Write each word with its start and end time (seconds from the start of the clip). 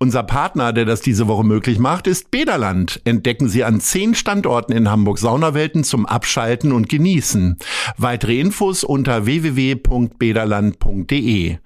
Unser 0.00 0.22
Partner, 0.22 0.72
der 0.72 0.84
das 0.84 1.00
diese 1.00 1.26
Woche 1.26 1.42
möglich 1.42 1.80
macht, 1.80 2.06
ist 2.06 2.30
Bederland. 2.30 3.00
Entdecken 3.04 3.48
Sie 3.48 3.64
an 3.64 3.80
zehn 3.80 4.14
Standorten 4.14 4.72
in 4.72 4.88
Hamburg 4.88 5.18
Saunawelten 5.18 5.82
zum 5.82 6.06
Abschalten 6.06 6.70
und 6.70 6.88
Genießen. 6.88 7.56
Weitere 7.96 8.38
Infos 8.38 8.84
unter 8.84 9.26
www.bederland.de. 9.26 11.56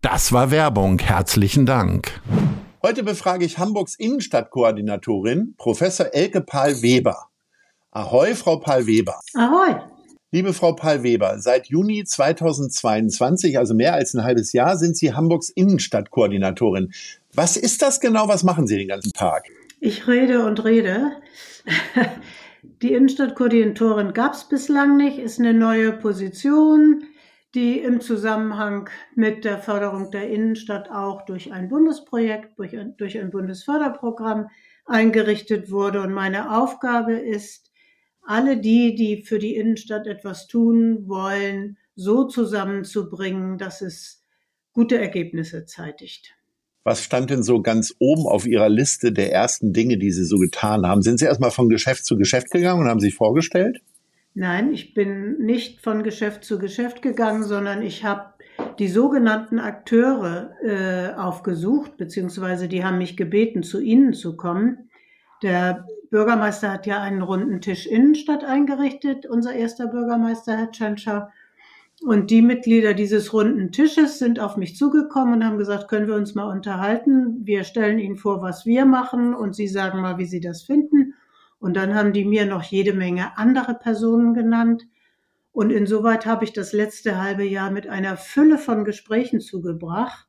Das 0.00 0.32
war 0.32 0.50
Werbung. 0.50 0.98
Herzlichen 0.98 1.66
Dank. 1.66 2.22
Heute 2.82 3.02
befrage 3.02 3.44
ich 3.44 3.58
Hamburgs 3.58 3.96
Innenstadtkoordinatorin, 3.96 5.52
Professor 5.58 6.06
Elke 6.14 6.40
Pahl-Weber. 6.40 7.26
Ahoi, 7.90 8.34
Frau 8.34 8.60
Pahl-Weber. 8.60 9.20
Ahoi. 9.34 9.74
Liebe 10.34 10.52
Frau 10.52 10.72
Pahl-Weber, 10.72 11.38
seit 11.38 11.68
Juni 11.68 12.02
2022, 12.02 13.56
also 13.56 13.72
mehr 13.72 13.94
als 13.94 14.14
ein 14.14 14.24
halbes 14.24 14.52
Jahr, 14.52 14.76
sind 14.76 14.96
Sie 14.96 15.14
Hamburgs 15.14 15.48
Innenstadtkoordinatorin. 15.48 16.92
Was 17.34 17.56
ist 17.56 17.82
das 17.82 18.00
genau? 18.00 18.28
Was 18.28 18.44
machen 18.44 18.66
Sie 18.66 18.76
den 18.76 18.88
ganzen 18.88 19.12
Tag? 19.12 19.44
Ich 19.80 20.06
rede 20.06 20.44
und 20.44 20.64
rede. 20.64 21.20
Die 22.82 22.92
Innenstadtkoordinatorin 22.92 24.12
gab 24.12 24.34
es 24.34 24.48
bislang 24.48 24.96
nicht, 24.96 25.18
ist 25.18 25.38
eine 25.38 25.52
neue 25.52 25.92
Position, 25.92 27.04
die 27.54 27.78
im 27.80 28.00
Zusammenhang 28.00 28.88
mit 29.14 29.44
der 29.44 29.58
Förderung 29.58 30.10
der 30.10 30.30
Innenstadt 30.30 30.90
auch 30.90 31.24
durch 31.26 31.52
ein 31.52 31.68
Bundesprojekt, 31.68 32.58
durch 32.58 32.76
ein, 32.76 32.96
durch 32.96 33.18
ein 33.18 33.30
Bundesförderprogramm 33.30 34.48
eingerichtet 34.86 35.70
wurde. 35.70 36.02
Und 36.02 36.12
meine 36.12 36.56
Aufgabe 36.56 37.14
ist, 37.14 37.70
alle 38.22 38.56
die, 38.56 38.94
die 38.94 39.22
für 39.24 39.38
die 39.38 39.56
Innenstadt 39.56 40.06
etwas 40.06 40.46
tun 40.46 41.08
wollen, 41.08 41.78
so 41.96 42.24
zusammenzubringen, 42.24 43.58
dass 43.58 43.82
es 43.82 44.24
gute 44.72 44.98
Ergebnisse 44.98 45.66
zeitigt. 45.66 46.34
Was 46.84 47.02
stand 47.02 47.30
denn 47.30 47.42
so 47.42 47.62
ganz 47.62 47.94
oben 47.98 48.26
auf 48.26 48.46
Ihrer 48.46 48.68
Liste 48.68 49.10
der 49.10 49.32
ersten 49.32 49.72
Dinge, 49.72 49.96
die 49.96 50.12
Sie 50.12 50.24
so 50.24 50.36
getan 50.36 50.86
haben? 50.86 51.00
Sind 51.00 51.18
Sie 51.18 51.24
erstmal 51.24 51.50
von 51.50 51.70
Geschäft 51.70 52.04
zu 52.04 52.18
Geschäft 52.18 52.50
gegangen 52.50 52.82
und 52.82 52.88
haben 52.88 53.00
sich 53.00 53.14
vorgestellt? 53.14 53.80
Nein, 54.34 54.72
ich 54.72 54.92
bin 54.92 55.38
nicht 55.38 55.80
von 55.80 56.02
Geschäft 56.02 56.44
zu 56.44 56.58
Geschäft 56.58 57.00
gegangen, 57.00 57.42
sondern 57.42 57.82
ich 57.82 58.04
habe 58.04 58.34
die 58.78 58.88
sogenannten 58.88 59.58
Akteure 59.58 60.50
äh, 60.62 61.14
aufgesucht, 61.18 61.96
beziehungsweise 61.96 62.68
die 62.68 62.84
haben 62.84 62.98
mich 62.98 63.16
gebeten, 63.16 63.62
zu 63.62 63.80
ihnen 63.80 64.12
zu 64.12 64.36
kommen. 64.36 64.90
Der 65.42 65.86
Bürgermeister 66.10 66.70
hat 66.70 66.86
ja 66.86 67.00
einen 67.00 67.22
runden 67.22 67.60
Tisch 67.60 67.86
Innenstadt 67.86 68.44
eingerichtet, 68.44 69.24
unser 69.26 69.54
erster 69.54 69.86
Bürgermeister, 69.86 70.56
Herr 70.56 70.70
Tschentscher. 70.70 71.32
Und 72.02 72.30
die 72.30 72.42
Mitglieder 72.42 72.92
dieses 72.92 73.32
runden 73.32 73.70
Tisches 73.70 74.18
sind 74.18 74.40
auf 74.40 74.56
mich 74.56 74.76
zugekommen 74.76 75.34
und 75.34 75.44
haben 75.44 75.58
gesagt, 75.58 75.88
können 75.88 76.08
wir 76.08 76.16
uns 76.16 76.34
mal 76.34 76.50
unterhalten? 76.50 77.46
Wir 77.46 77.64
stellen 77.64 77.98
Ihnen 77.98 78.16
vor, 78.16 78.42
was 78.42 78.66
wir 78.66 78.84
machen 78.84 79.34
und 79.34 79.54
Sie 79.54 79.68
sagen 79.68 80.00
mal, 80.00 80.18
wie 80.18 80.26
Sie 80.26 80.40
das 80.40 80.62
finden. 80.62 81.14
Und 81.58 81.76
dann 81.76 81.94
haben 81.94 82.12
die 82.12 82.24
mir 82.24 82.46
noch 82.46 82.62
jede 82.62 82.92
Menge 82.92 83.38
andere 83.38 83.74
Personen 83.74 84.34
genannt. 84.34 84.86
Und 85.52 85.70
insoweit 85.70 86.26
habe 86.26 86.44
ich 86.44 86.52
das 86.52 86.72
letzte 86.72 87.22
halbe 87.22 87.44
Jahr 87.44 87.70
mit 87.70 87.86
einer 87.86 88.16
Fülle 88.16 88.58
von 88.58 88.84
Gesprächen 88.84 89.40
zugebracht 89.40 90.26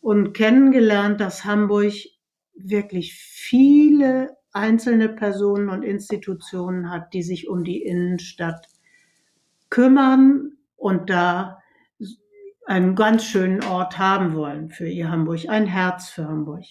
und 0.00 0.32
kennengelernt, 0.32 1.20
dass 1.20 1.44
Hamburg 1.44 1.92
wirklich 2.54 3.14
viele 3.14 4.36
einzelne 4.52 5.08
Personen 5.08 5.68
und 5.68 5.82
Institutionen 5.82 6.90
hat, 6.90 7.12
die 7.12 7.22
sich 7.22 7.48
um 7.48 7.62
die 7.62 7.82
Innenstadt 7.82 8.68
kümmern, 9.68 10.56
und 10.76 11.10
da 11.10 11.58
einen 12.66 12.94
ganz 12.94 13.24
schönen 13.24 13.62
Ort 13.62 13.98
haben 13.98 14.34
wollen 14.34 14.70
für 14.70 14.88
ihr 14.88 15.10
Hamburg, 15.10 15.48
ein 15.48 15.66
Herz 15.66 16.08
für 16.08 16.26
Hamburg. 16.26 16.64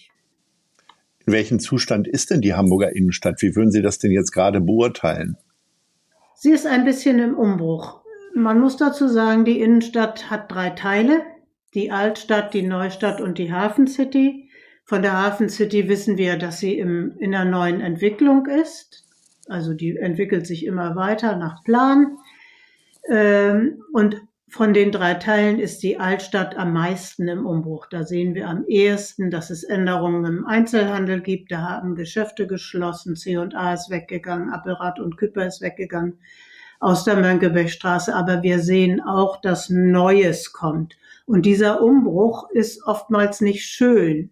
In 1.26 1.32
welchem 1.32 1.58
Zustand 1.58 2.06
ist 2.06 2.30
denn 2.30 2.40
die 2.40 2.54
Hamburger 2.54 2.94
Innenstadt? 2.94 3.40
Wie 3.40 3.56
würden 3.56 3.70
Sie 3.70 3.80
das 3.80 3.98
denn 3.98 4.10
jetzt 4.10 4.32
gerade 4.32 4.60
beurteilen? 4.60 5.36
Sie 6.34 6.50
ist 6.50 6.66
ein 6.66 6.84
bisschen 6.84 7.18
im 7.18 7.34
Umbruch. 7.34 8.02
Man 8.34 8.60
muss 8.60 8.76
dazu 8.76 9.08
sagen, 9.08 9.44
die 9.44 9.60
Innenstadt 9.60 10.30
hat 10.30 10.52
drei 10.52 10.70
Teile. 10.70 11.22
Die 11.72 11.90
Altstadt, 11.90 12.52
die 12.52 12.62
Neustadt 12.62 13.20
und 13.20 13.38
die 13.38 13.52
Hafen 13.52 13.86
City. 13.86 14.50
Von 14.84 15.02
der 15.02 15.14
Hafen 15.14 15.48
City 15.48 15.88
wissen 15.88 16.18
wir, 16.18 16.36
dass 16.36 16.58
sie 16.58 16.78
im, 16.78 17.16
in 17.18 17.34
einer 17.34 17.50
neuen 17.50 17.80
Entwicklung 17.80 18.46
ist. 18.46 19.06
Also 19.48 19.72
die 19.72 19.96
entwickelt 19.96 20.46
sich 20.46 20.66
immer 20.66 20.94
weiter 20.94 21.36
nach 21.36 21.64
Plan. 21.64 22.18
Ähm, 23.08 23.82
und 23.92 24.22
von 24.48 24.72
den 24.72 24.92
drei 24.92 25.14
Teilen 25.14 25.58
ist 25.58 25.82
die 25.82 25.98
Altstadt 25.98 26.56
am 26.56 26.72
meisten 26.72 27.26
im 27.26 27.44
Umbruch. 27.44 27.86
Da 27.90 28.04
sehen 28.04 28.34
wir 28.36 28.48
am 28.48 28.64
ehesten, 28.66 29.30
dass 29.30 29.50
es 29.50 29.64
Änderungen 29.64 30.24
im 30.24 30.46
Einzelhandel 30.46 31.20
gibt. 31.22 31.50
Da 31.50 31.62
haben 31.62 31.96
Geschäfte 31.96 32.46
geschlossen, 32.46 33.16
C&A 33.16 33.74
ist 33.74 33.90
weggegangen, 33.90 34.50
Appelrad 34.50 35.00
und 35.00 35.16
Küpper 35.16 35.44
ist 35.44 35.60
weggegangen 35.60 36.20
aus 36.78 37.02
der 37.02 37.16
Mönckebergstraße. 37.16 38.14
Aber 38.14 38.44
wir 38.44 38.60
sehen 38.60 39.00
auch, 39.00 39.40
dass 39.40 39.70
Neues 39.70 40.52
kommt. 40.52 40.96
Und 41.26 41.46
dieser 41.46 41.82
Umbruch 41.82 42.48
ist 42.50 42.86
oftmals 42.86 43.40
nicht 43.40 43.64
schön. 43.64 44.30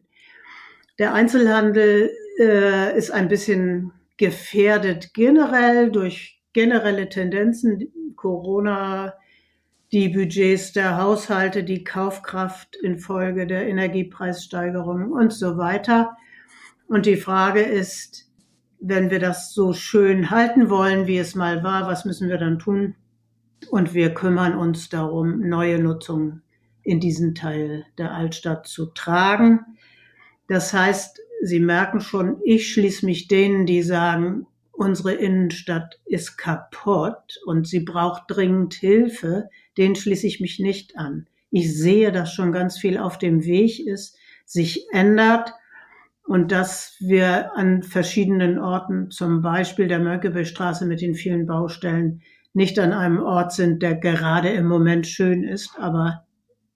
Der 1.01 1.15
Einzelhandel 1.15 2.13
äh, 2.39 2.97
ist 2.97 3.11
ein 3.11 3.27
bisschen 3.27 3.93
gefährdet 4.19 5.15
generell 5.15 5.91
durch 5.91 6.42
generelle 6.53 7.09
Tendenzen, 7.09 7.93
Corona, 8.17 9.15
die 9.93 10.09
Budgets 10.09 10.73
der 10.73 10.97
Haushalte, 10.97 11.65
die 11.65 11.85
Kaufkraft 11.85 12.77
infolge 12.77 13.47
der 13.47 13.69
Energiepreissteigerungen 13.69 15.13
und 15.13 15.33
so 15.33 15.59
weiter. 15.59 16.17
Und 16.89 17.07
die 17.07 17.17
Frage 17.17 17.61
ist, 17.61 18.31
wenn 18.81 19.11
wir 19.11 19.19
das 19.19 19.53
so 19.53 19.73
schön 19.73 20.31
halten 20.31 20.71
wollen, 20.71 21.07
wie 21.07 21.19
es 21.19 21.35
mal 21.35 21.63
war, 21.63 21.87
was 21.87 22.05
müssen 22.05 22.29
wir 22.29 22.39
dann 22.39 22.59
tun? 22.59 22.95
Und 23.71 23.95
wir 23.95 24.13
kümmern 24.13 24.55
uns 24.55 24.89
darum, 24.89 25.49
neue 25.49 25.79
Nutzungen 25.79 26.43
in 26.83 26.99
diesen 26.99 27.35
Teil 27.35 27.85
der 27.99 28.13
Altstadt 28.13 28.67
zu 28.67 28.87
tragen. 28.87 29.61
Das 30.49 30.73
heißt, 30.73 31.21
Sie 31.45 31.61
merken 31.61 32.01
schon, 32.01 32.41
ich 32.45 32.73
schließe 32.73 33.05
mich 33.05 33.27
denen, 33.27 33.67
die 33.67 33.83
sagen, 33.83 34.47
unsere 34.73 35.15
Innenstadt 35.15 36.01
ist 36.05 36.37
kaputt 36.37 37.41
und 37.47 37.69
sie 37.69 37.81
braucht 37.81 38.25
dringend 38.29 38.75
Hilfe, 38.75 39.49
den 39.77 39.95
schließe 39.95 40.27
ich 40.27 40.41
mich 40.41 40.59
nicht 40.59 40.97
an. 40.97 41.29
Ich 41.51 41.77
sehe, 41.77 42.13
dass 42.13 42.33
schon 42.33 42.53
ganz 42.53 42.79
viel 42.79 42.99
auf 42.99 43.19
dem 43.19 43.45
Weg 43.45 43.87
ist, 43.87 44.17
sich 44.45 44.87
ändert 44.91 45.53
und 46.27 46.51
dass 46.53 46.97
wir 47.01 47.57
an 47.57 47.83
verschiedenen 47.83 48.59
Orten, 48.59 49.11
zum 49.11 49.43
Beispiel 49.43 49.89
der 49.89 49.99
Mönckebergstraße 49.99 50.87
mit 50.87 51.01
den 51.01 51.15
vielen 51.15 51.47
Baustellen, 51.47 52.23
nicht 52.55 52.79
an 52.79 52.93
einem 52.93 53.23
Ort 53.23 53.53
sind, 53.53 53.83
der 53.83 53.95
gerade 53.95 54.51
im 54.51 54.67
Moment 54.67 55.07
schön 55.07 55.43
ist, 55.43 55.73
aber 55.79 56.27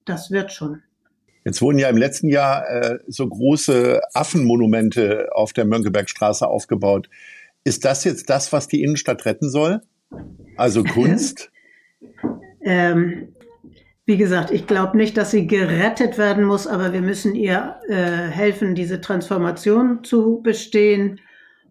das 0.04 0.30
wird 0.30 0.52
schon. 0.52 0.82
Jetzt 1.44 1.62
wurden 1.62 1.78
ja 1.78 1.88
im 1.88 1.96
letzten 1.96 2.28
Jahr 2.28 2.68
äh, 2.68 2.98
so 3.06 3.28
große 3.28 4.00
Affenmonumente 4.14 5.28
auf 5.32 5.52
der 5.52 5.64
Mönckebergstraße 5.64 6.46
aufgebaut. 6.46 7.08
Ist 7.66 7.84
das 7.84 8.04
jetzt 8.04 8.30
das, 8.30 8.52
was 8.52 8.68
die 8.68 8.84
Innenstadt 8.84 9.26
retten 9.26 9.50
soll? 9.50 9.80
Also 10.56 10.84
Kunst? 10.84 11.50
ähm, 12.60 13.34
wie 14.04 14.16
gesagt, 14.16 14.52
ich 14.52 14.68
glaube 14.68 14.96
nicht, 14.96 15.16
dass 15.16 15.32
sie 15.32 15.48
gerettet 15.48 16.16
werden 16.16 16.44
muss, 16.44 16.68
aber 16.68 16.92
wir 16.92 17.00
müssen 17.00 17.34
ihr 17.34 17.80
äh, 17.88 18.28
helfen, 18.28 18.76
diese 18.76 19.00
Transformation 19.00 20.04
zu 20.04 20.40
bestehen. 20.44 21.18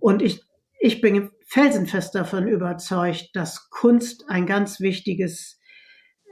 Und 0.02 0.22
ich, 0.22 0.42
ich 0.82 1.00
bin 1.00 1.30
felsenfest 1.48 2.14
davon 2.14 2.50
überzeugt, 2.50 3.30
dass 3.34 3.70
Kunst 3.70 4.26
ein 4.28 4.46
ganz 4.46 4.82
wichtiges 4.82 5.62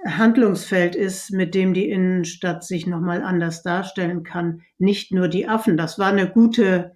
Handlungsfeld 0.06 0.94
ist, 0.94 1.32
mit 1.32 1.56
dem 1.56 1.74
die 1.74 1.90
Innenstadt 1.90 2.66
sich 2.66 2.86
nochmal 2.86 3.24
anders 3.24 3.64
darstellen 3.64 4.24
kann. 4.24 4.64
Nicht 4.78 5.14
nur 5.14 5.30
die 5.30 5.48
Affen. 5.48 5.78
Das 5.78 5.98
war 5.98 6.10
eine 6.10 6.30
gute 6.30 6.92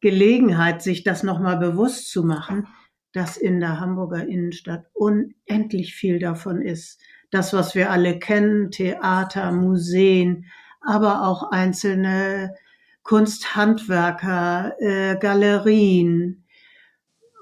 Gelegenheit, 0.00 0.82
sich 0.82 1.04
das 1.04 1.22
nochmal 1.22 1.58
bewusst 1.58 2.10
zu 2.10 2.24
machen, 2.24 2.66
dass 3.12 3.36
in 3.36 3.60
der 3.60 3.80
Hamburger 3.80 4.26
Innenstadt 4.26 4.86
unendlich 4.92 5.94
viel 5.94 6.18
davon 6.18 6.62
ist. 6.62 7.00
Das, 7.30 7.52
was 7.52 7.74
wir 7.74 7.90
alle 7.90 8.18
kennen, 8.18 8.70
Theater, 8.70 9.52
Museen, 9.52 10.46
aber 10.80 11.26
auch 11.26 11.50
einzelne 11.50 12.54
Kunsthandwerker, 13.02 14.74
äh, 14.80 15.16
Galerien, 15.16 16.44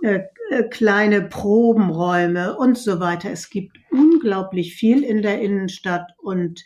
äh, 0.03 0.21
äh, 0.51 0.65
kleine 0.65 1.23
Probenräume 1.23 2.57
und 2.57 2.79
so 2.79 3.01
weiter. 3.01 3.31
Es 3.31 3.51
gibt 3.51 3.77
unglaublich 3.91 4.75
viel 4.75 5.03
in 5.03 5.23
der 5.23 5.41
Innenstadt 5.41 6.13
und 6.19 6.65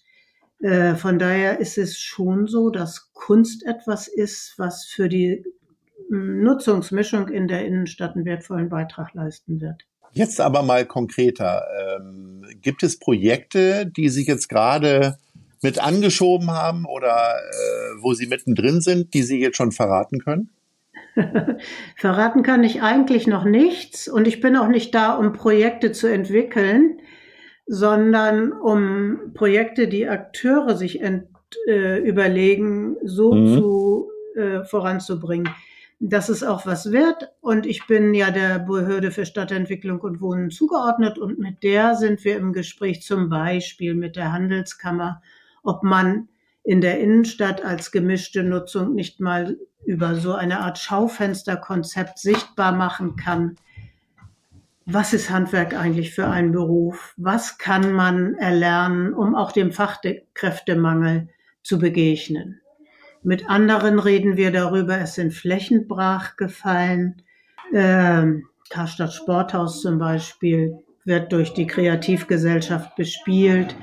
äh, 0.60 0.94
von 0.94 1.18
daher 1.18 1.58
ist 1.58 1.78
es 1.78 1.98
schon 1.98 2.46
so, 2.46 2.70
dass 2.70 3.12
Kunst 3.12 3.64
etwas 3.66 4.06
ist, 4.06 4.54
was 4.58 4.84
für 4.84 5.08
die 5.08 5.44
Nutzungsmischung 6.12 7.29
in 7.29 7.49
der 7.49 7.64
Innenstadt 7.64 8.14
einen 8.14 8.26
wertvollen 8.26 8.69
Beitrag 8.69 9.14
leisten 9.14 9.61
wird. 9.61 9.87
Jetzt 10.12 10.41
aber 10.41 10.62
mal 10.62 10.85
konkreter. 10.85 11.64
Ähm, 11.97 12.44
gibt 12.61 12.82
es 12.82 12.99
Projekte, 12.99 13.87
die 13.87 14.11
sich 14.11 14.26
jetzt 14.26 14.49
gerade 14.49 15.17
mit 15.62 15.82
angeschoben 15.82 16.50
haben 16.50 16.85
oder 16.85 17.17
äh, 17.17 18.03
wo 18.03 18.12
Sie 18.12 18.26
mittendrin 18.26 18.82
sind, 18.82 19.14
die 19.14 19.23
Sie 19.23 19.41
jetzt 19.41 19.56
schon 19.56 19.73
verraten 19.73 20.20
können? 20.20 20.50
verraten 21.97 22.43
kann 22.43 22.62
ich 22.62 22.82
eigentlich 22.82 23.26
noch 23.26 23.44
nichts 23.44 24.06
und 24.09 24.26
ich 24.26 24.41
bin 24.41 24.56
auch 24.56 24.69
nicht 24.69 24.94
da, 24.94 25.14
um 25.14 25.32
Projekte 25.32 25.93
zu 25.93 26.09
entwickeln, 26.09 27.00
sondern 27.67 28.53
um 28.53 29.32
Projekte, 29.35 29.88
die 29.88 30.09
Akteure 30.09 30.76
sich 30.76 31.00
ent, 31.00 31.26
äh, 31.67 31.99
überlegen, 32.00 32.97
so 33.03 33.32
mhm. 33.32 33.47
zu 33.56 34.11
äh, 34.37 34.64
voranzubringen 34.64 35.49
dass 36.04 36.28
es 36.28 36.43
auch 36.43 36.66
was 36.66 36.90
wird. 36.90 37.31
Und 37.40 37.64
ich 37.64 37.87
bin 37.87 38.12
ja 38.12 38.32
der 38.32 38.58
Behörde 38.58 39.12
für 39.12 39.25
Stadtentwicklung 39.25 40.00
und 40.00 40.20
Wohnen 40.20 40.50
zugeordnet 40.50 41.16
und 41.16 41.38
mit 41.38 41.62
der 41.62 41.94
sind 41.94 42.25
wir 42.25 42.37
im 42.37 42.52
Gespräch 42.52 43.02
zum 43.02 43.28
Beispiel 43.28 43.94
mit 43.94 44.16
der 44.16 44.32
Handelskammer, 44.32 45.22
ob 45.62 45.84
man 45.84 46.28
in 46.64 46.81
der 46.81 46.99
Innenstadt 46.99 47.64
als 47.64 47.93
gemischte 47.93 48.43
Nutzung 48.43 48.94
nicht 48.94 49.20
mal 49.20 49.56
über 49.84 50.16
so 50.16 50.32
eine 50.34 50.60
Art 50.60 50.78
Schaufensterkonzept 50.78 52.19
sichtbar 52.19 52.72
machen 52.72 53.14
kann. 53.14 53.56
Was 54.87 55.12
ist 55.12 55.31
Handwerk 55.31 55.75
eigentlich 55.75 56.12
für 56.12 56.26
ein 56.26 56.50
Beruf? 56.50 57.14
Was 57.16 57.58
kann 57.58 57.93
man 57.93 58.34
erlernen, 58.34 59.14
um 59.14 59.37
auch 59.37 59.52
dem 59.52 59.70
Fachkräftemangel 59.70 61.28
zu 61.62 61.78
begegnen? 61.78 62.62
Mit 63.24 63.48
anderen 63.48 63.98
reden 63.98 64.36
wir 64.36 64.50
darüber, 64.50 64.98
es 64.98 65.14
sind 65.14 65.32
Flächen 65.32 65.86
brach 65.86 66.36
gefallen. 66.36 67.22
Ähm, 67.72 68.48
Karstadt 68.69 69.12
Sporthaus 69.12 69.80
zum 69.80 69.98
Beispiel 69.98 70.78
wird 71.04 71.32
durch 71.32 71.52
die 71.52 71.66
Kreativgesellschaft 71.66 72.96
bespielt. 72.96 73.76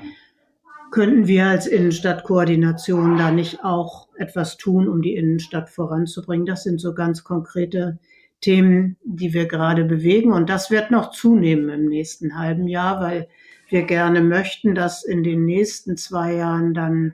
Könnten 0.92 1.28
wir 1.28 1.46
als 1.46 1.68
Innenstadtkoordination 1.68 3.18
da 3.18 3.32
nicht 3.32 3.64
auch 3.64 4.10
etwas 4.18 4.58
tun, 4.58 4.90
um 4.90 5.02
die 5.02 5.16
Innenstadt 5.16 5.70
voranzubringen? 5.70 6.46
Das 6.46 6.64
sind 6.64 6.82
so 6.82 6.94
ganz 6.94 7.24
konkrete 7.24 8.00
Themen, 8.42 8.98
die 9.04 9.34
wir 9.34 9.48
gerade 9.48 9.86
bewegen. 9.86 10.34
Und 10.34 10.50
das 10.50 10.72
wird 10.72 10.92
noch 10.92 11.12
zunehmen 11.12 11.70
im 11.70 11.86
nächsten 11.86 12.38
halben 12.38 12.68
Jahr, 12.68 13.00
weil 13.02 13.28
wir 13.70 13.84
gerne 13.84 14.22
möchten, 14.22 14.76
dass 14.76 15.04
in 15.04 15.24
den 15.24 15.46
nächsten 15.46 15.96
zwei 15.96 16.34
Jahren 16.34 16.74
dann 16.74 17.14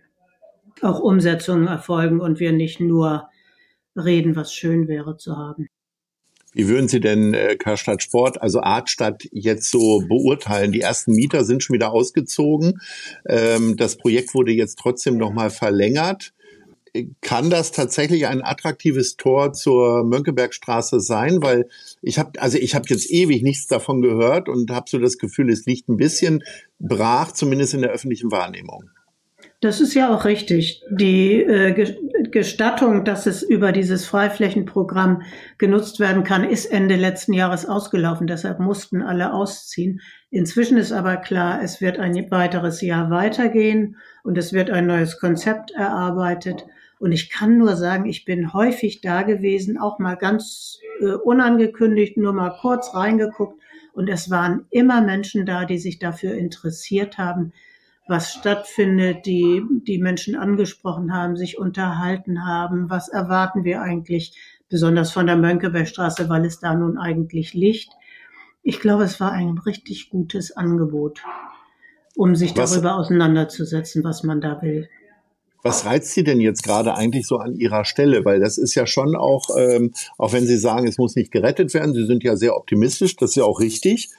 auch 0.82 1.00
Umsetzungen 1.00 1.68
erfolgen 1.68 2.20
und 2.20 2.40
wir 2.40 2.52
nicht 2.52 2.80
nur 2.80 3.30
reden, 3.96 4.36
was 4.36 4.54
schön 4.54 4.88
wäre 4.88 5.18
zu 5.18 5.38
haben. 5.38 5.68
Wie 6.56 6.70
würden 6.70 6.88
Sie 6.88 7.02
denn 7.02 7.34
äh, 7.34 7.58
Karstadt 7.58 8.02
Sport, 8.02 8.42
also 8.42 8.62
Artstadt, 8.62 9.28
jetzt 9.34 9.70
so 9.70 10.02
beurteilen? 10.08 10.72
Die 10.72 10.80
ersten 10.80 11.12
Mieter 11.14 11.44
sind 11.44 11.62
schon 11.62 11.74
wieder 11.74 11.92
ausgezogen. 11.92 12.80
Ähm, 13.28 13.76
das 13.76 13.98
Projekt 13.98 14.34
wurde 14.34 14.54
jetzt 14.54 14.80
trotzdem 14.80 15.18
nochmal 15.18 15.50
verlängert. 15.50 16.34
Kann 17.20 17.50
das 17.50 17.74
tatsächlich 17.74 18.28
ein 18.28 18.42
attraktives 18.42 19.18
Tor 19.18 19.52
zur 19.52 20.06
Mönckebergstraße 20.06 21.02
sein? 21.02 21.42
Weil 21.42 21.68
ich 22.02 22.20
habe, 22.20 22.42
also 22.42 22.58
ich 22.58 22.74
habe 22.74 22.86
jetzt 22.88 23.12
ewig 23.12 23.44
nichts 23.44 23.68
davon 23.68 24.02
gehört 24.02 24.48
und 24.48 24.72
habe 24.72 24.90
so 24.90 24.98
das 24.98 25.18
Gefühl, 25.18 25.50
es 25.52 25.66
liegt 25.66 25.90
ein 25.90 25.98
bisschen 25.98 26.42
brach, 26.80 27.34
zumindest 27.34 27.74
in 27.74 27.82
der 27.82 27.92
öffentlichen 27.92 28.32
Wahrnehmung. 28.32 28.90
Das 29.66 29.82
ist 29.82 29.96
ja 29.96 30.14
auch 30.14 30.26
richtig. 30.26 30.84
Die 30.92 31.42
äh, 31.42 31.96
Gestattung, 32.30 33.04
dass 33.04 33.26
es 33.26 33.42
über 33.42 33.72
dieses 33.72 34.06
Freiflächenprogramm 34.06 35.24
genutzt 35.58 36.00
werden 36.00 36.24
kann, 36.24 36.44
ist 36.44 36.68
Ende 36.68 36.96
letzten 36.96 37.34
Jahres 37.34 37.66
ausgelaufen. 37.66 38.28
Deshalb 38.28 38.60
mussten 38.60 39.02
alle 39.02 39.34
ausziehen. 39.34 40.02
Inzwischen 40.30 40.78
ist 40.78 40.92
aber 40.92 41.18
klar, 41.18 41.64
es 41.64 41.82
wird 41.82 41.98
ein 41.98 42.14
weiteres 42.30 42.80
Jahr 42.82 43.10
weitergehen 43.10 43.98
und 44.24 44.38
es 44.38 44.54
wird 44.54 44.70
ein 44.70 44.86
neues 44.86 45.20
Konzept 45.20 45.72
erarbeitet. 45.72 46.64
Und 47.00 47.12
ich 47.12 47.32
kann 47.32 47.58
nur 47.58 47.76
sagen, 47.76 48.06
ich 48.06 48.24
bin 48.24 48.54
häufig 48.54 49.02
da 49.02 49.24
gewesen, 49.24 49.80
auch 49.80 49.98
mal 49.98 50.14
ganz 50.14 50.78
äh, 51.02 51.14
unangekündigt, 51.14 52.18
nur 52.18 52.34
mal 52.34 52.56
kurz 52.62 52.94
reingeguckt. 52.94 53.60
Und 53.94 54.10
es 54.10 54.30
waren 54.30 54.68
immer 54.70 55.02
Menschen 55.02 55.48
da, 55.48 55.66
die 55.66 55.80
sich 55.80 55.98
dafür 55.98 56.36
interessiert 56.36 57.18
haben, 57.18 57.52
was 58.08 58.34
stattfindet, 58.34 59.26
die 59.26 59.64
die 59.88 59.98
Menschen 59.98 60.36
angesprochen 60.36 61.14
haben, 61.14 61.36
sich 61.36 61.58
unterhalten 61.58 62.46
haben. 62.46 62.90
Was 62.90 63.10
erwarten 63.10 63.64
wir 63.64 63.82
eigentlich, 63.82 64.38
besonders 64.70 65.12
von 65.12 65.28
der 65.28 65.38
Mönckebergstraße, 65.38 66.30
weil 66.30 66.46
es 66.46 66.60
da 66.60 66.76
nun 66.76 66.98
eigentlich 66.98 67.54
liegt. 67.54 67.90
Ich 68.64 68.80
glaube, 68.80 69.04
es 69.04 69.20
war 69.20 69.32
ein 69.32 69.58
richtig 69.60 70.10
gutes 70.10 70.56
Angebot, 70.56 71.22
um 72.16 72.36
sich 72.36 72.58
was, 72.58 72.72
darüber 72.72 72.96
auseinanderzusetzen, 72.96 74.04
was 74.04 74.24
man 74.24 74.42
da 74.42 74.62
will. 74.62 74.90
Was 75.66 75.84
reizt 75.84 76.14
Sie 76.14 76.24
denn 76.24 76.42
jetzt 76.42 76.62
gerade 76.62 76.94
eigentlich 76.94 77.26
so 77.26 77.38
an 77.38 77.56
Ihrer 77.56 77.86
Stelle? 77.86 78.24
Weil 78.24 78.40
das 78.40 78.60
ist 78.60 78.76
ja 78.76 78.86
schon 78.86 79.16
auch, 79.16 79.50
ähm, 79.58 79.94
auch 80.20 80.32
wenn 80.32 80.46
Sie 80.46 80.58
sagen, 80.58 80.88
es 80.88 81.00
muss 81.00 81.16
nicht 81.16 81.32
gerettet 81.32 81.74
werden, 81.74 81.96
Sie 81.96 82.06
sind 82.06 82.24
ja 82.24 82.36
sehr 82.36 82.56
optimistisch, 82.56 83.16
das 83.16 83.32
ist 83.32 83.38
ja 83.38 83.46
auch 83.46 83.60
richtig. 83.60 84.12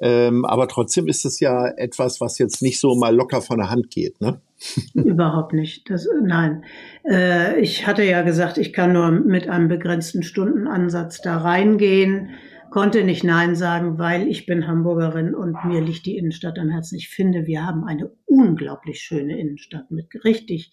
Ähm, 0.00 0.44
aber 0.44 0.68
trotzdem 0.68 1.08
ist 1.08 1.24
es 1.24 1.40
ja 1.40 1.66
etwas, 1.66 2.20
was 2.20 2.38
jetzt 2.38 2.62
nicht 2.62 2.78
so 2.78 2.94
mal 2.94 3.12
locker 3.12 3.42
von 3.42 3.58
der 3.58 3.68
Hand 3.68 3.90
geht, 3.90 4.20
ne? 4.20 4.40
Überhaupt 4.94 5.54
nicht. 5.54 5.90
Das, 5.90 6.06
nein. 6.22 6.62
Äh, 7.04 7.60
ich 7.60 7.84
hatte 7.84 8.04
ja 8.04 8.22
gesagt, 8.22 8.56
ich 8.56 8.72
kann 8.72 8.92
nur 8.92 9.10
mit 9.10 9.48
einem 9.48 9.66
begrenzten 9.66 10.22
Stundenansatz 10.22 11.20
da 11.20 11.38
reingehen 11.38 12.30
konnte 12.72 13.04
nicht 13.04 13.22
Nein 13.22 13.54
sagen, 13.54 13.98
weil 13.98 14.26
ich 14.26 14.46
bin 14.46 14.66
Hamburgerin 14.66 15.34
und 15.34 15.62
mir 15.66 15.82
liegt 15.82 16.06
die 16.06 16.16
Innenstadt 16.16 16.58
am 16.58 16.70
Herzen. 16.70 16.96
Ich 16.96 17.10
finde, 17.10 17.46
wir 17.46 17.66
haben 17.66 17.84
eine 17.84 18.10
unglaublich 18.24 19.02
schöne 19.02 19.38
Innenstadt 19.38 19.90
mit 19.90 20.24
richtig 20.24 20.72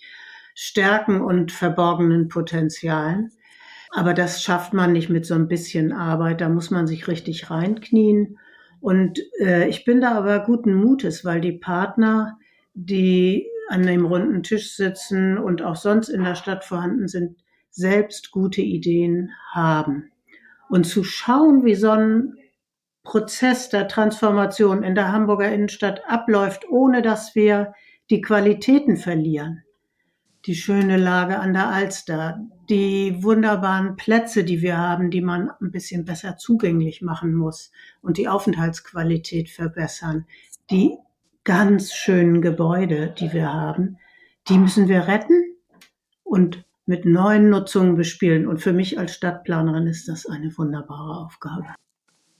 Stärken 0.56 1.20
und 1.20 1.52
verborgenen 1.52 2.30
Potenzialen. 2.30 3.32
Aber 3.92 4.14
das 4.14 4.42
schafft 4.42 4.74
man 4.74 4.94
nicht 4.94 5.10
mit 5.10 5.26
so 5.26 5.34
ein 5.34 5.50
bisschen 5.50 5.92
Arbeit. 5.92 6.40
Da 6.40 6.48
muss 6.48 6.72
man 6.72 6.88
sich 6.88 7.10
richtig 7.10 7.52
reinknien. 7.52 8.38
Und 8.80 9.20
äh, 9.42 9.68
ich 9.68 9.84
bin 9.84 10.00
da 10.00 10.14
aber 10.18 10.40
guten 10.46 10.76
Mutes, 10.76 11.26
weil 11.26 11.42
die 11.42 11.58
Partner, 11.60 12.38
die 12.74 13.46
an 13.68 13.84
dem 13.84 14.06
runden 14.06 14.42
Tisch 14.42 14.74
sitzen 14.74 15.38
und 15.38 15.62
auch 15.62 15.76
sonst 15.76 16.08
in 16.08 16.24
der 16.24 16.36
Stadt 16.36 16.64
vorhanden 16.64 17.10
sind, 17.10 17.36
selbst 17.72 18.32
gute 18.32 18.62
Ideen 18.62 19.32
haben 19.52 20.12
und 20.70 20.86
zu 20.86 21.04
schauen, 21.04 21.66
wie 21.66 21.76
so 21.76 21.90
ein 21.92 22.36
Prozess 23.04 23.70
der 23.70 23.88
Transformation 23.88 24.84
in 24.84 24.96
der 24.96 25.12
Hamburger 25.12 25.52
Innenstadt 25.52 26.02
abläuft, 26.08 26.70
ohne 26.70 27.02
dass 27.02 27.36
wir 27.36 27.74
die 28.10 28.22
Qualitäten 28.22 28.98
verlieren. 28.98 29.64
Die 30.46 30.56
schöne 30.56 30.98
Lage 30.98 31.40
an 31.40 31.54
der 31.54 31.68
Alster, 31.68 32.40
die 32.70 33.24
wunderbaren 33.24 33.96
Plätze, 33.98 34.44
die 34.44 34.62
wir 34.62 34.78
haben, 34.78 35.12
die 35.12 35.22
man 35.22 35.52
ein 35.62 35.72
bisschen 35.72 36.06
besser 36.06 36.38
zugänglich 36.38 37.02
machen 37.02 37.34
muss 37.34 37.72
und 38.02 38.18
die 38.18 38.28
Aufenthaltsqualität 38.28 39.50
verbessern, 39.50 40.26
die 40.70 40.98
ganz 41.44 41.94
schönen 41.94 42.42
Gebäude, 42.42 43.14
die 43.18 43.34
wir 43.34 43.52
haben, 43.52 43.98
die 44.48 44.58
müssen 44.58 44.88
wir 44.88 45.08
retten 45.08 45.56
und 46.24 46.64
mit 46.90 47.06
neuen 47.06 47.50
Nutzungen 47.52 47.96
bespielen. 47.96 48.48
Und 48.48 48.58
für 48.58 48.74
mich 48.74 48.98
als 48.98 49.14
Stadtplanerin 49.14 49.86
ist 49.86 50.08
das 50.08 50.26
eine 50.26 50.52
wunderbare 50.58 51.24
Aufgabe. 51.24 51.68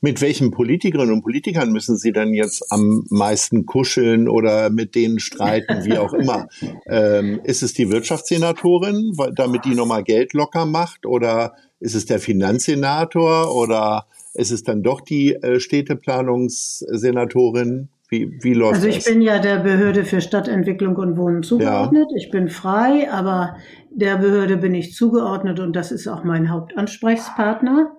Mit 0.02 0.22
welchen 0.22 0.50
Politikerinnen 0.50 1.14
und 1.14 1.22
Politikern 1.22 1.72
müssen 1.72 1.98
Sie 1.98 2.12
dann 2.12 2.34
jetzt 2.34 2.72
am 2.72 3.06
meisten 3.12 3.68
kuscheln 3.68 4.28
oder 4.28 4.72
mit 4.72 4.96
denen 4.96 5.20
streiten, 5.20 5.86
wie 5.86 6.00
auch 6.00 6.14
immer? 6.14 6.48
ähm, 6.88 7.40
ist 7.44 7.62
es 7.62 7.74
die 7.74 7.92
Wirtschaftssenatorin, 7.92 9.16
damit 9.36 9.66
die 9.66 9.76
nochmal 9.76 10.04
Geld 10.04 10.34
locker 10.34 10.66
macht? 10.66 11.06
Oder 11.06 11.54
ist 11.80 11.94
es 11.94 12.08
der 12.08 12.18
Finanzsenator? 12.18 13.56
Oder 13.56 14.08
ist 14.34 14.50
es 14.50 14.64
dann 14.64 14.82
doch 14.82 15.02
die 15.02 15.36
äh, 15.36 15.60
Städteplanungssenatorin? 15.60 17.90
Wie, 18.10 18.38
wie 18.42 18.54
läuft 18.54 18.76
Also 18.76 18.88
ich 18.88 18.96
das? 18.96 19.06
bin 19.06 19.22
ja 19.22 19.38
der 19.38 19.60
Behörde 19.60 20.04
für 20.04 20.20
Stadtentwicklung 20.20 20.96
und 20.96 21.16
Wohnen 21.16 21.44
zugeordnet. 21.44 22.08
Ja. 22.10 22.18
Ich 22.18 22.32
bin 22.32 22.50
frei, 22.50 23.12
aber 23.12 23.58
der 23.92 24.18
Behörde 24.18 24.58
bin 24.58 24.74
ich 24.74 24.96
zugeordnet 24.96 25.60
und 25.60 25.76
das 25.76 25.92
ist 25.92 26.08
auch 26.08 26.24
mein 26.24 26.50
Hauptansprechpartner. 26.50 27.92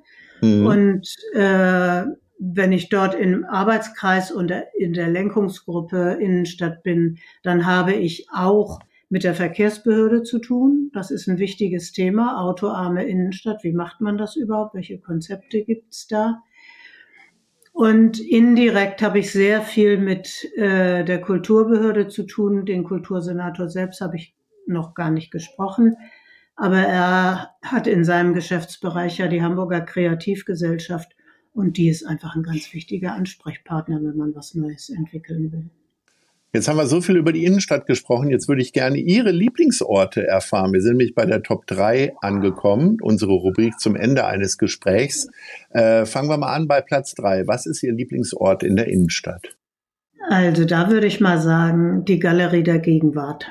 Mhm. 0.42 0.66
Und 0.66 1.16
äh, 1.34 2.04
wenn 2.40 2.72
ich 2.72 2.88
dort 2.88 3.14
im 3.14 3.44
Arbeitskreis 3.44 4.32
und 4.32 4.52
in 4.76 4.94
der 4.94 5.08
Lenkungsgruppe 5.08 6.18
Innenstadt 6.20 6.82
bin, 6.82 7.18
dann 7.42 7.66
habe 7.66 7.92
ich 7.92 8.26
auch 8.32 8.80
mit 9.10 9.24
der 9.24 9.34
Verkehrsbehörde 9.34 10.22
zu 10.22 10.38
tun. 10.38 10.90
Das 10.92 11.10
ist 11.10 11.28
ein 11.28 11.38
wichtiges 11.38 11.92
Thema. 11.92 12.40
Autoarme 12.40 13.04
Innenstadt. 13.04 13.62
Wie 13.62 13.72
macht 13.72 14.00
man 14.00 14.16
das 14.16 14.36
überhaupt? 14.36 14.74
Welche 14.74 14.98
Konzepte 14.98 15.62
gibt's 15.64 16.06
da? 16.06 16.42
Und 17.80 18.20
indirekt 18.20 19.00
habe 19.00 19.20
ich 19.20 19.32
sehr 19.32 19.62
viel 19.62 19.96
mit 19.96 20.44
äh, 20.54 21.02
der 21.02 21.18
Kulturbehörde 21.18 22.08
zu 22.08 22.24
tun. 22.24 22.66
Den 22.66 22.84
Kultursenator 22.84 23.70
selbst 23.70 24.02
habe 24.02 24.16
ich 24.16 24.34
noch 24.66 24.92
gar 24.92 25.10
nicht 25.10 25.30
gesprochen. 25.30 25.96
Aber 26.56 26.76
er 26.76 27.52
hat 27.62 27.86
in 27.86 28.04
seinem 28.04 28.34
Geschäftsbereich 28.34 29.16
ja 29.16 29.28
die 29.28 29.42
Hamburger 29.42 29.80
Kreativgesellschaft 29.80 31.16
und 31.54 31.78
die 31.78 31.88
ist 31.88 32.04
einfach 32.04 32.36
ein 32.36 32.42
ganz 32.42 32.70
wichtiger 32.74 33.14
Ansprechpartner, 33.14 33.96
wenn 34.02 34.18
man 34.18 34.34
was 34.34 34.54
Neues 34.54 34.90
entwickeln 34.90 35.50
will. 35.50 35.70
Jetzt 36.52 36.66
haben 36.66 36.78
wir 36.78 36.86
so 36.86 37.00
viel 37.00 37.16
über 37.16 37.32
die 37.32 37.44
Innenstadt 37.44 37.86
gesprochen. 37.86 38.28
Jetzt 38.28 38.48
würde 38.48 38.60
ich 38.60 38.72
gerne 38.72 38.98
Ihre 38.98 39.30
Lieblingsorte 39.30 40.26
erfahren. 40.26 40.72
Wir 40.72 40.80
sind 40.80 40.96
nämlich 40.96 41.14
bei 41.14 41.24
der 41.24 41.44
Top 41.44 41.64
3 41.68 42.14
angekommen, 42.20 42.96
unsere 43.00 43.32
Rubrik 43.32 43.78
zum 43.78 43.94
Ende 43.94 44.26
eines 44.26 44.58
Gesprächs. 44.58 45.28
Äh, 45.70 46.06
fangen 46.06 46.28
wir 46.28 46.38
mal 46.38 46.52
an 46.52 46.66
bei 46.66 46.80
Platz 46.80 47.14
3. 47.14 47.46
Was 47.46 47.66
ist 47.66 47.84
Ihr 47.84 47.92
Lieblingsort 47.92 48.64
in 48.64 48.74
der 48.74 48.88
Innenstadt? 48.88 49.56
Also 50.28 50.64
da 50.64 50.90
würde 50.90 51.06
ich 51.06 51.20
mal 51.20 51.40
sagen, 51.40 52.04
die 52.04 52.18
Galerie 52.18 52.64
der 52.64 52.80
Gegenwart. 52.80 53.46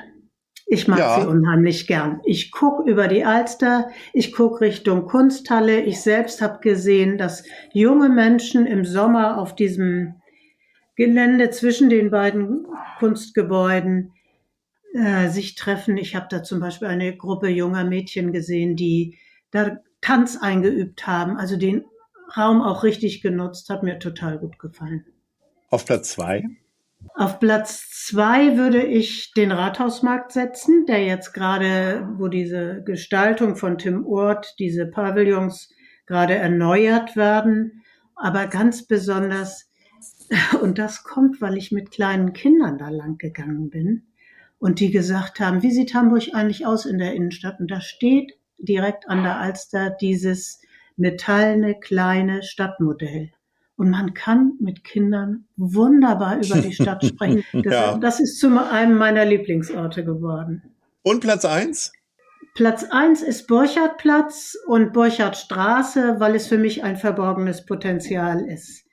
Ich 0.66 0.86
mag 0.86 0.98
ja. 0.98 1.20
sie 1.20 1.26
unheimlich 1.26 1.86
gern. 1.86 2.20
Ich 2.24 2.52
gucke 2.52 2.88
über 2.88 3.08
die 3.08 3.24
Alster, 3.24 3.88
ich 4.12 4.32
gucke 4.32 4.60
Richtung 4.60 5.06
Kunsthalle. 5.06 5.80
Ich 5.80 6.00
selbst 6.00 6.42
habe 6.42 6.60
gesehen, 6.60 7.18
dass 7.18 7.44
junge 7.72 8.08
Menschen 8.08 8.66
im 8.66 8.84
Sommer 8.84 9.38
auf 9.38 9.56
diesem 9.56 10.19
Gelände 11.00 11.48
zwischen 11.48 11.88
den 11.88 12.10
beiden 12.10 12.66
Kunstgebäuden 12.98 14.12
äh, 14.92 15.30
sich 15.30 15.54
treffen. 15.54 15.96
Ich 15.96 16.14
habe 16.14 16.26
da 16.28 16.42
zum 16.42 16.60
Beispiel 16.60 16.88
eine 16.88 17.16
Gruppe 17.16 17.48
junger 17.48 17.84
Mädchen 17.84 18.34
gesehen, 18.34 18.76
die 18.76 19.16
da 19.50 19.78
Tanz 20.02 20.36
eingeübt 20.36 21.06
haben, 21.06 21.38
also 21.38 21.56
den 21.56 21.86
Raum 22.36 22.60
auch 22.60 22.84
richtig 22.84 23.22
genutzt, 23.22 23.70
hat 23.70 23.82
mir 23.82 23.98
total 23.98 24.36
gut 24.40 24.58
gefallen. 24.58 25.06
Auf 25.70 25.86
Platz 25.86 26.10
zwei? 26.10 26.44
Auf 27.14 27.40
Platz 27.40 27.88
zwei 28.06 28.58
würde 28.58 28.84
ich 28.84 29.32
den 29.32 29.52
Rathausmarkt 29.52 30.32
setzen, 30.32 30.84
der 30.84 31.02
jetzt 31.02 31.32
gerade, 31.32 32.10
wo 32.18 32.28
diese 32.28 32.82
Gestaltung 32.84 33.56
von 33.56 33.78
Tim 33.78 34.06
Ort, 34.06 34.54
diese 34.58 34.84
Pavillons 34.84 35.72
gerade 36.04 36.34
erneuert 36.34 37.16
werden, 37.16 37.84
aber 38.16 38.48
ganz 38.48 38.86
besonders 38.86 39.69
und 40.60 40.78
das 40.78 41.04
kommt, 41.04 41.40
weil 41.40 41.56
ich 41.56 41.72
mit 41.72 41.90
kleinen 41.90 42.32
Kindern 42.32 42.78
da 42.78 42.88
lang 42.88 43.18
gegangen 43.18 43.70
bin 43.70 44.06
und 44.58 44.78
die 44.80 44.90
gesagt 44.90 45.40
haben, 45.40 45.62
wie 45.62 45.72
sieht 45.72 45.94
Hamburg 45.94 46.34
eigentlich 46.34 46.66
aus 46.66 46.86
in 46.86 46.98
der 46.98 47.14
Innenstadt? 47.14 47.60
Und 47.60 47.70
da 47.70 47.80
steht 47.80 48.38
direkt 48.58 49.08
an 49.08 49.22
der 49.22 49.38
Alster 49.38 49.90
dieses 49.90 50.60
metallene 50.96 51.80
kleine 51.80 52.42
Stadtmodell. 52.42 53.30
Und 53.76 53.88
man 53.88 54.12
kann 54.12 54.52
mit 54.60 54.84
Kindern 54.84 55.46
wunderbar 55.56 56.36
über 56.36 56.60
die 56.60 56.74
Stadt 56.74 57.04
sprechen. 57.04 57.44
Das, 57.64 57.72
ja. 57.72 57.98
das 57.98 58.20
ist 58.20 58.38
zu 58.38 58.48
einem 58.48 58.98
meiner 58.98 59.24
Lieblingsorte 59.24 60.04
geworden. 60.04 60.62
Und 61.02 61.20
Platz 61.20 61.46
eins? 61.46 61.92
Platz 62.54 62.84
eins 62.90 63.22
ist 63.22 63.46
Borchardt-Platz 63.46 64.58
und 64.66 64.92
Borchardt-Straße, 64.92 66.16
weil 66.18 66.34
es 66.34 66.46
für 66.46 66.58
mich 66.58 66.84
ein 66.84 66.96
verborgenes 66.96 67.64
Potenzial 67.64 68.44
ist. 68.44 68.84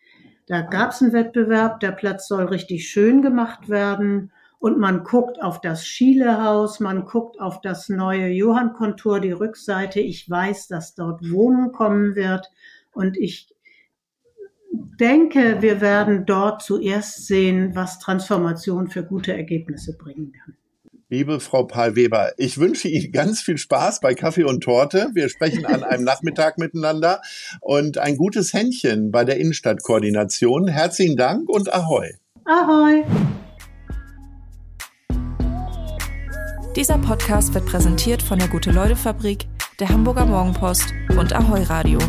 Da 0.47 0.61
gab 0.61 0.91
es 0.91 1.01
einen 1.01 1.13
Wettbewerb, 1.13 1.81
der 1.81 1.91
Platz 1.91 2.27
soll 2.27 2.45
richtig 2.45 2.89
schön 2.89 3.21
gemacht 3.21 3.69
werden. 3.69 4.31
Und 4.59 4.79
man 4.79 5.03
guckt 5.03 5.41
auf 5.43 5.61
das 5.61 5.85
Schielehaus, 5.85 6.79
man 6.79 7.05
guckt 7.05 7.39
auf 7.39 7.61
das 7.61 7.89
neue 7.89 8.29
Johannkontor, 8.29 9.19
die 9.19 9.33
Rückseite. 9.33 9.99
Ich 9.99 10.27
weiß, 10.27 10.67
dass 10.67 10.95
dort 10.95 11.29
Wohnen 11.29 11.73
kommen 11.73 12.15
wird. 12.15 12.49
Und 12.93 13.17
ich 13.17 13.53
denke, 14.71 15.61
wir 15.61 15.81
werden 15.81 16.25
dort 16.25 16.63
zuerst 16.63 17.27
sehen, 17.27 17.75
was 17.75 17.99
Transformation 17.99 18.89
für 18.89 19.03
gute 19.03 19.33
Ergebnisse 19.33 19.95
bringen 19.95 20.31
kann. 20.31 20.56
Liebe 21.09 21.39
Frau 21.39 21.63
Pahl-Weber, 21.63 22.33
ich 22.35 22.57
wünsche 22.57 22.89
Ihnen 22.89 23.13
ganz 23.13 23.39
viel 23.39 23.57
Spaß 23.57 24.01
bei 24.01 24.13
Kaffee 24.13 24.43
und 24.43 24.61
Torte. 24.61 25.09
Wir 25.13 25.29
sprechen 25.29 25.65
an 25.65 25.85
einem 25.85 26.03
Nachmittag 26.03 26.57
miteinander 26.57 27.21
und 27.61 27.97
ein 27.97 28.17
gutes 28.17 28.51
Händchen 28.51 29.09
bei 29.09 29.23
der 29.23 29.37
Innenstadtkoordination. 29.37 30.67
Herzlichen 30.67 31.15
Dank 31.15 31.47
und 31.47 31.73
Ahoi. 31.73 32.09
Ahoi. 32.43 33.05
Dieser 36.75 36.97
Podcast 36.97 37.53
wird 37.53 37.65
präsentiert 37.67 38.21
von 38.21 38.37
der 38.37 38.49
Gute-Leute-Fabrik, 38.49 39.47
der 39.79 39.87
Hamburger 39.87 40.25
Morgenpost 40.25 40.93
und 41.17 41.31
Ahoi 41.31 41.63
Radio. 41.63 41.99